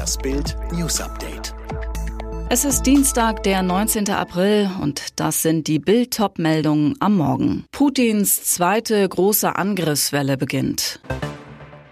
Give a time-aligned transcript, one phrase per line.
[0.00, 1.54] Das Bild News Update.
[2.48, 4.08] Es ist Dienstag, der 19.
[4.08, 7.66] April und das sind die Bild-Top-Meldungen am Morgen.
[7.70, 11.00] Putins zweite große Angriffswelle beginnt.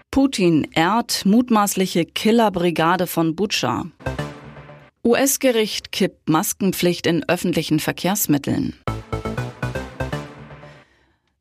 [0.09, 3.85] Putin ehrt mutmaßliche Killerbrigade von Butscha.
[5.05, 8.73] US-Gericht kippt Maskenpflicht in öffentlichen Verkehrsmitteln.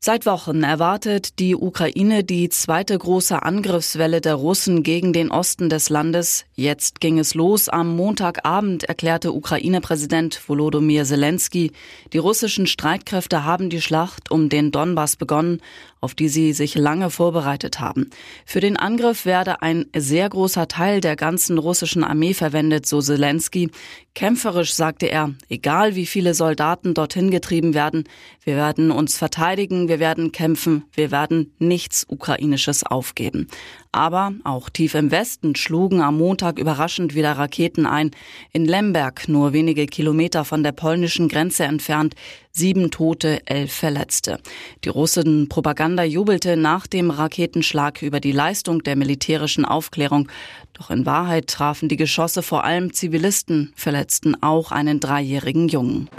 [0.00, 5.88] Seit Wochen erwartet die Ukraine die zweite große Angriffswelle der Russen gegen den Osten des
[5.88, 6.44] Landes.
[6.54, 7.68] Jetzt ging es los.
[7.68, 11.72] Am Montagabend erklärte Ukraine-Präsident Volodymyr Zelensky,
[12.12, 15.60] die russischen Streitkräfte haben die Schlacht um den Donbass begonnen,
[16.00, 18.10] auf die sie sich lange vorbereitet haben.
[18.44, 23.70] Für den Angriff werde ein sehr großer Teil der ganzen russischen Armee verwendet, so Zelensky.
[24.14, 28.04] Kämpferisch sagte er, egal wie viele Soldaten dorthin getrieben werden,
[28.42, 33.48] wir werden uns verteidigen, wir werden kämpfen, wir werden nichts Ukrainisches aufgeben.
[33.92, 38.10] Aber auch tief im Westen schlugen am Montag überraschend wieder Raketen ein.
[38.52, 42.14] In Lemberg, nur wenige Kilometer von der polnischen Grenze entfernt,
[42.52, 44.40] sieben Tote, elf Verletzte.
[44.84, 50.28] Die russischen Propaganda jubelte nach dem Raketenschlag über die Leistung der militärischen Aufklärung.
[50.74, 56.10] Doch in Wahrheit trafen die Geschosse vor allem Zivilisten, verletzten auch einen dreijährigen Jungen.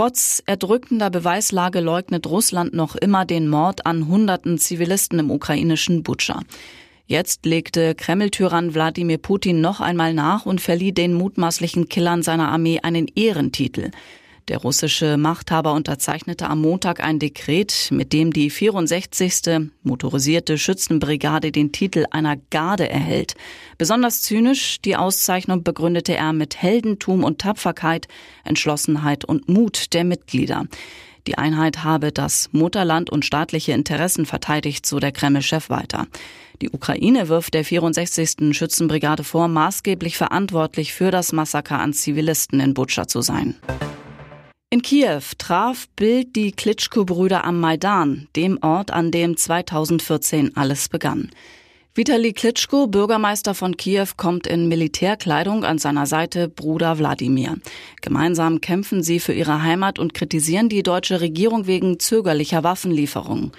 [0.00, 6.40] Trotz erdrückender Beweislage leugnet Russland noch immer den Mord an hunderten Zivilisten im ukrainischen Butscha.
[7.06, 12.80] Jetzt legte Kreml-Tyrann Wladimir Putin noch einmal nach und verlieh den mutmaßlichen Killern seiner Armee
[12.80, 13.90] einen Ehrentitel.
[14.50, 19.70] Der russische Machthaber unterzeichnete am Montag ein Dekret, mit dem die 64.
[19.84, 23.36] motorisierte Schützenbrigade den Titel einer Garde erhält.
[23.78, 28.08] Besonders zynisch die Auszeichnung begründete er mit Heldentum und Tapferkeit,
[28.42, 30.64] Entschlossenheit und Mut der Mitglieder.
[31.28, 36.08] Die Einheit habe das Mutterland und staatliche Interessen verteidigt, so der Kreml-Chef weiter.
[36.60, 38.52] Die Ukraine wirft der 64.
[38.56, 43.54] Schützenbrigade vor, maßgeblich verantwortlich für das Massaker an Zivilisten in Butscha zu sein.
[44.72, 51.32] In Kiew traf Bild die Klitschko-Brüder am Maidan, dem Ort, an dem 2014 alles begann.
[51.92, 57.56] Vitali Klitschko, Bürgermeister von Kiew, kommt in Militärkleidung an seiner Seite Bruder Wladimir.
[58.00, 63.50] Gemeinsam kämpfen sie für ihre Heimat und kritisieren die deutsche Regierung wegen zögerlicher Waffenlieferungen.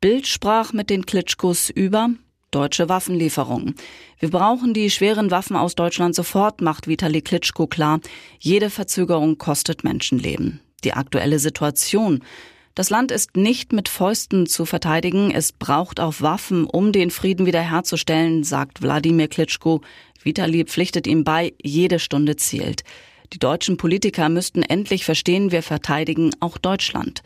[0.00, 2.10] Bild sprach mit den Klitschkos über
[2.50, 3.74] deutsche Waffenlieferungen.
[4.18, 8.00] Wir brauchen die schweren Waffen aus Deutschland sofort, macht Vitali Klitschko klar.
[8.38, 10.60] Jede Verzögerung kostet Menschenleben.
[10.84, 12.22] Die aktuelle Situation.
[12.74, 15.32] Das Land ist nicht mit Fäusten zu verteidigen.
[15.32, 19.80] Es braucht auch Waffen, um den Frieden wiederherzustellen, sagt Wladimir Klitschko.
[20.22, 22.84] Vitali pflichtet ihm bei, jede Stunde zählt.
[23.32, 27.22] Die deutschen Politiker müssten endlich verstehen, wir verteidigen auch Deutschland.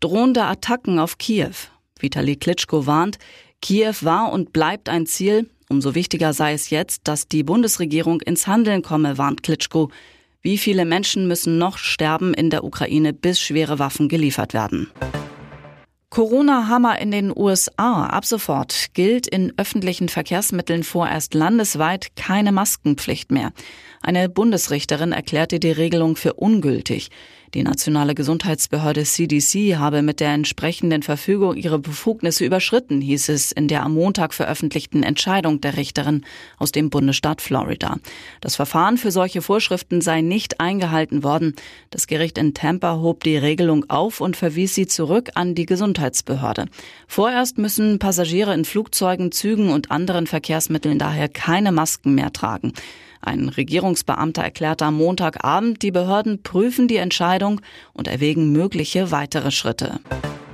[0.00, 1.54] Drohende Attacken auf Kiew.
[1.98, 3.18] Vitali Klitschko warnt,
[3.66, 5.50] Kiew war und bleibt ein Ziel.
[5.68, 9.90] Umso wichtiger sei es jetzt, dass die Bundesregierung ins Handeln komme, warnt Klitschko.
[10.40, 14.88] Wie viele Menschen müssen noch sterben in der Ukraine, bis schwere Waffen geliefert werden?
[16.10, 18.06] Corona-Hammer in den USA.
[18.06, 23.50] Ab sofort gilt in öffentlichen Verkehrsmitteln vorerst landesweit keine Maskenpflicht mehr.
[24.06, 27.10] Eine Bundesrichterin erklärte die Regelung für ungültig.
[27.54, 33.66] Die nationale Gesundheitsbehörde CDC habe mit der entsprechenden Verfügung ihre Befugnisse überschritten, hieß es in
[33.66, 36.24] der am Montag veröffentlichten Entscheidung der Richterin
[36.56, 37.96] aus dem Bundesstaat Florida.
[38.40, 41.56] Das Verfahren für solche Vorschriften sei nicht eingehalten worden.
[41.90, 46.66] Das Gericht in Tampa hob die Regelung auf und verwies sie zurück an die Gesundheitsbehörde.
[47.08, 52.72] Vorerst müssen Passagiere in Flugzeugen, Zügen und anderen Verkehrsmitteln daher keine Masken mehr tragen.
[53.26, 57.60] Ein Regierungsbeamter erklärte am Montagabend, die Behörden prüfen die Entscheidung
[57.92, 59.98] und erwägen mögliche weitere Schritte.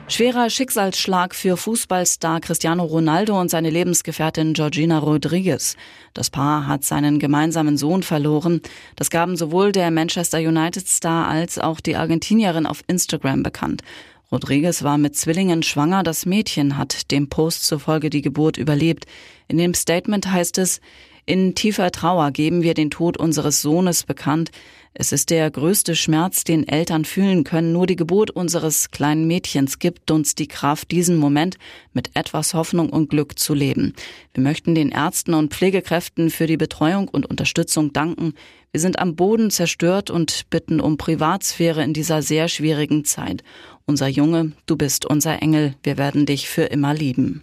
[0.08, 5.76] Schwerer Schicksalsschlag für Fußballstar Cristiano Ronaldo und seine Lebensgefährtin Georgina Rodriguez.
[6.14, 8.62] Das Paar hat seinen gemeinsamen Sohn verloren.
[8.96, 13.82] Das gaben sowohl der Manchester United Star als auch die Argentinierin auf Instagram bekannt.
[14.30, 16.02] Rodriguez war mit Zwillingen schwanger.
[16.02, 19.04] Das Mädchen hat dem Post zufolge die Geburt überlebt.
[19.46, 20.80] In dem Statement heißt es,
[21.24, 24.50] in tiefer Trauer geben wir den Tod unseres Sohnes bekannt.
[24.94, 27.72] Es ist der größte Schmerz, den Eltern fühlen können.
[27.72, 31.56] Nur die Geburt unseres kleinen Mädchens gibt uns die Kraft, diesen Moment
[31.94, 33.94] mit etwas Hoffnung und Glück zu leben.
[34.34, 38.34] Wir möchten den Ärzten und Pflegekräften für die Betreuung und Unterstützung danken.
[38.72, 43.44] Wir sind am Boden zerstört und bitten um Privatsphäre in dieser sehr schwierigen Zeit.
[43.86, 45.74] Unser Junge, du bist unser Engel.
[45.82, 47.42] Wir werden dich für immer lieben.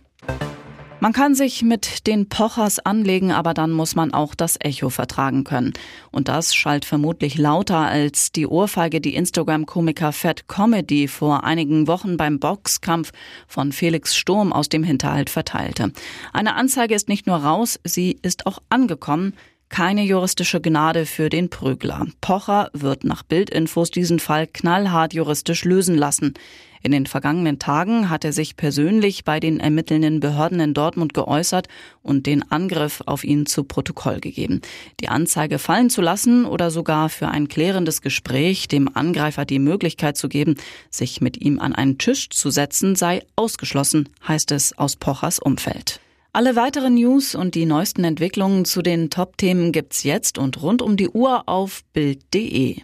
[1.01, 5.45] Man kann sich mit den Pochers anlegen, aber dann muss man auch das Echo vertragen
[5.45, 5.71] können.
[6.11, 12.17] Und das schallt vermutlich lauter als die Ohrfeige, die Instagram-Komiker Fat Comedy vor einigen Wochen
[12.17, 13.11] beim Boxkampf
[13.47, 15.93] von Felix Sturm aus dem Hinterhalt verteilte.
[16.33, 19.35] Eine Anzeige ist nicht nur raus, sie ist auch angekommen.
[19.69, 22.07] Keine juristische Gnade für den Prügler.
[22.21, 26.33] Pocher wird nach Bildinfos diesen Fall knallhart juristisch lösen lassen.
[26.81, 31.67] In den vergangenen Tagen hat er sich persönlich bei den ermittelnden Behörden in Dortmund geäußert
[32.01, 34.61] und den Angriff auf ihn zu Protokoll gegeben.
[35.01, 40.17] Die Anzeige fallen zu lassen oder sogar für ein klärendes Gespräch dem Angreifer die Möglichkeit
[40.17, 40.55] zu geben,
[40.89, 45.99] sich mit ihm an einen Tisch zu setzen, sei ausgeschlossen, heißt es aus Pochers Umfeld.
[46.31, 50.95] Alle weiteren News und die neuesten Entwicklungen zu den Top-Themen gibt's jetzt und rund um
[50.95, 52.81] die Uhr auf Bild.de.